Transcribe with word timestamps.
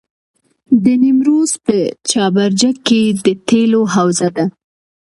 د 0.83 0.85
نیمروز 1.03 1.51
په 1.65 1.77
چاربرجک 2.09 2.75
کې 2.87 3.01
د 3.25 3.27
تیلو 3.47 3.81
حوزه 3.95 4.29
ده. 4.37 4.45